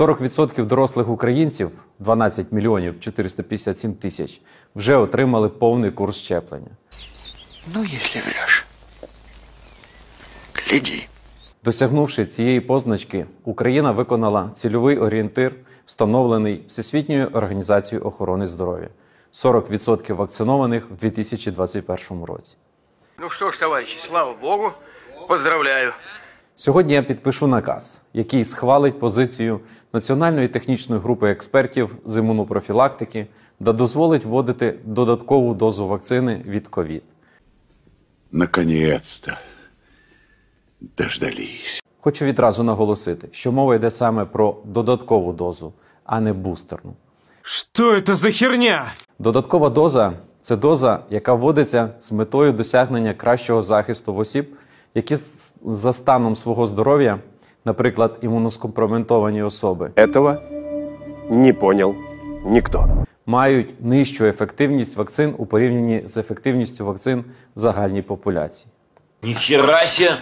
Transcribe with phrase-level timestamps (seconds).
[0.00, 4.40] 40% дорослих українців, 12 мільйонів 457 тисяч,
[4.74, 6.70] вже отримали повний курс щеплення.
[7.74, 8.66] Ну, если врешь,
[10.54, 11.06] гляди.
[11.64, 15.54] Досягнувши цієї позначки, Україна виконала цільовий орієнтир,
[15.86, 18.88] встановлений Всесвітньою організацією охорони здоров'я
[19.32, 22.56] 40% вакцинованих в 2021 році.
[23.18, 24.70] Ну что ж, товарищи, слава богу,
[25.28, 25.92] поздравляю.
[26.56, 29.60] Сьогодні я підпишу наказ, який схвалить позицію
[29.92, 33.26] Національної технічної групи експертів з імунопрофілактики
[33.64, 37.02] та дозволить вводити додаткову дозу вакцини від ковід.
[38.32, 39.32] Наконец-то
[40.98, 41.82] дождались.
[42.00, 45.72] Хочу відразу наголосити, що мова йде саме про додаткову дозу,
[46.04, 46.94] а не бустерну.
[47.42, 48.92] Что это за херня?
[49.18, 54.56] Додаткова доза це доза, яка вводиться з метою досягнення кращого захисту в осіб,
[54.94, 55.16] які
[55.64, 57.18] за станом свого здоров'я,
[57.64, 60.36] наприклад, імуноскомпроментовані особи, Этого
[61.30, 61.94] не понял
[62.46, 63.06] никто.
[63.26, 67.24] мають нижчу ефективність вакцин у порівнянні з ефективністю вакцин
[67.56, 68.70] в загальній популяції.
[69.22, 70.16] Нихера себе!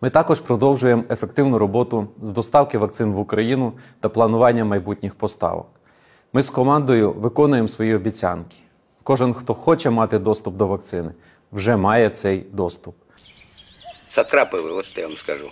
[0.00, 5.66] Ми також продовжуємо ефективну роботу з доставки вакцин в Україну та планування майбутніх поставок.
[6.32, 8.56] Ми з командою виконуємо свої обіцянки.
[9.02, 11.10] Кожен, хто хоче мати доступ до вакцини,
[11.52, 12.94] вже має цей доступ.
[14.17, 15.49] Сатрапы вы, вот что я вам скажу.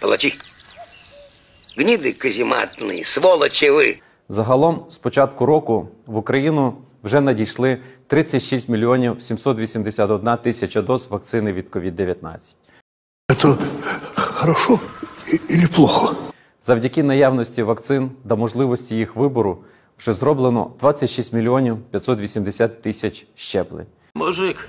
[0.00, 0.34] Палачи.
[1.76, 4.00] Гниды казематные, сволочи вы.
[4.28, 11.68] Загалом, з початку року в Україну вже надійшли 36 мільйонів 781 тисяча доз вакцини від
[11.68, 12.56] COVID-19.
[13.28, 13.56] Это
[14.16, 14.80] хорошо
[15.32, 16.16] и- или плохо?
[16.60, 19.64] Завдяки наявності вакцин та можливості їх вибору
[19.98, 23.86] вже зроблено 26 мільйонів 580 тисяч щеплень.
[24.14, 24.68] Мужик,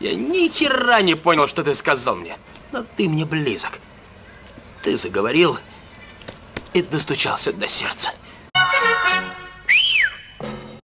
[0.00, 2.36] я ни хера не понял, что ты сказал мне.
[2.72, 3.80] Но ты мне близок.
[4.82, 5.58] Ты заговорил
[6.72, 8.12] и достучался до сердца.